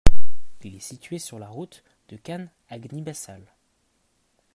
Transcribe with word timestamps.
Il 0.63 0.73
est 0.73 0.79
situé 0.79 1.19
sur 1.19 1.37
la 1.37 1.47
route 1.47 1.83
de 2.09 2.17
Kahn 2.17 2.49
à 2.69 2.79
Nguibassal. 2.79 3.45